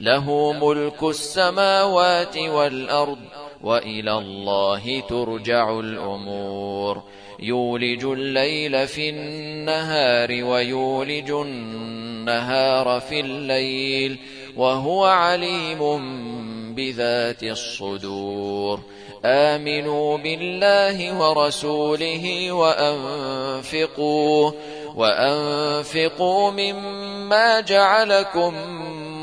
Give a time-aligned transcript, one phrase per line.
[0.00, 3.18] له ملك السماوات والأرض
[3.62, 7.02] وإلى الله ترجع الأمور.
[7.40, 14.18] يولج الليل في النهار ويولج النهار في الليل
[14.56, 15.78] وهو عليم
[16.74, 18.80] بذات الصدور.
[19.24, 24.50] آمنوا بالله ورسوله وأنفقوا
[24.96, 28.54] وأنفقوا مما جعلكم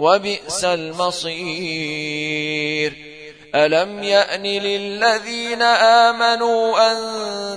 [0.00, 1.90] وبئس المصير.
[3.54, 6.98] ألم يأن للذين آمنوا أن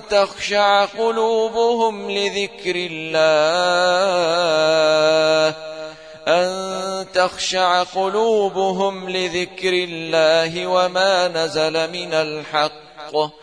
[0.09, 4.13] تخشع قلوبهم لذكر الله؟
[6.27, 13.42] أن تخشع قلوبهم لذكر الله وما نزل من الحق؟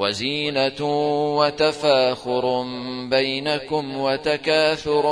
[0.00, 0.80] وزينة
[1.38, 2.64] وتفاخر
[3.10, 5.04] بينكم وتكاثر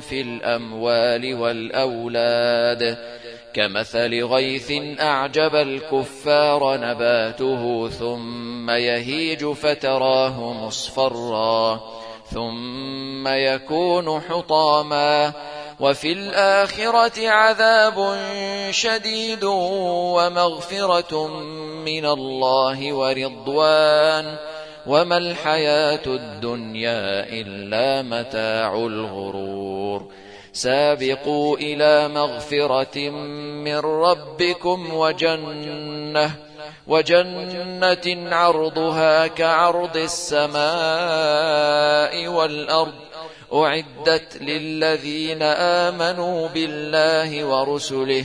[0.00, 2.98] في الأموال والأولاد.
[3.54, 11.80] كمثل غيث أعجب الكفار نباته ثم يهيج فتراه مصفرا
[12.30, 15.32] ثم يكون حطاما.
[15.80, 18.16] وفي الآخرة عذاب
[18.70, 21.26] شديد ومغفرة
[21.86, 24.36] من الله ورضوان
[24.86, 30.10] وما الحياة الدنيا إلا متاع الغرور
[30.52, 33.10] سابقوا إلى مغفرة
[33.66, 36.30] من ربكم وجنة
[36.86, 40.66] وجنة عرضها كعرض السماء
[42.28, 42.94] والأرض
[43.52, 45.42] أعدت للذين
[45.86, 48.24] آمنوا بالله ورسله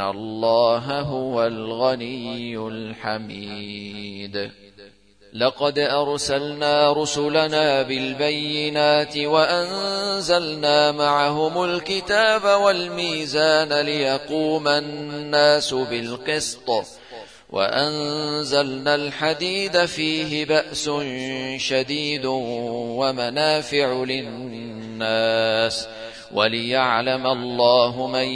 [0.00, 4.50] الله هو الغني الحميد.
[5.32, 16.70] لقد أرسلنا رسلنا بالبينات وأنزلنا معهم الكتاب والميزان ليقوم الناس بالقسط.
[17.50, 20.90] وأنزلنا الحديد فيه بأس
[21.56, 25.88] شديد ومنافع للناس.
[26.34, 28.28] وليعلم الله من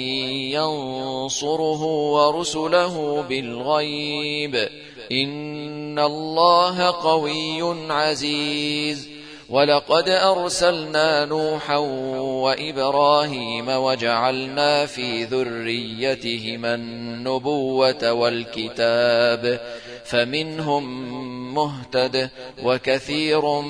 [0.53, 4.69] ينصره ورسله بالغيب.
[5.13, 9.09] إن الله قوي عزيز.
[9.51, 11.77] ولقد أرسلنا نوحا
[12.17, 19.61] وإبراهيم وجعلنا في ذريتهما النبوة والكتاب.
[20.05, 21.15] فمنهم
[21.55, 22.31] مهتد
[22.63, 23.61] وكثير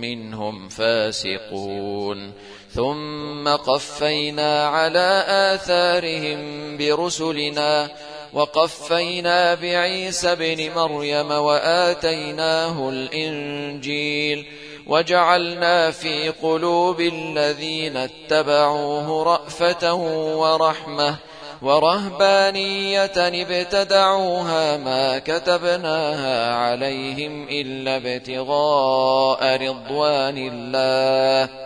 [0.00, 2.32] منهم فاسقون.
[2.76, 6.38] ثم قفينا على آثارهم
[6.76, 7.88] برسلنا
[8.32, 14.46] وقفينا بعيسى ابن مريم وآتيناه الإنجيل
[14.86, 19.94] وجعلنا في قلوب الذين اتبعوه رأفة
[20.36, 21.16] ورحمة
[21.62, 31.65] ورهبانية ابتدعوها ما كتبناها عليهم إلا ابتغاء رضوان الله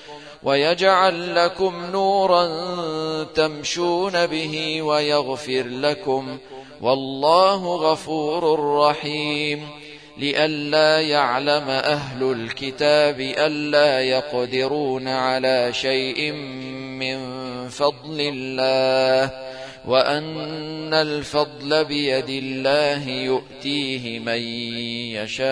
[0.43, 2.47] ويجعل لكم نورا
[3.23, 6.37] تمشون به ويغفر لكم
[6.81, 9.67] والله غفور رحيم
[10.17, 16.31] لئلا يعلم أهل الكتاب ألا يقدرون على شيء
[17.01, 17.19] من
[17.69, 19.31] فضل الله
[19.87, 24.41] وأن الفضل بيد الله يؤتيه من
[25.17, 25.51] يشاء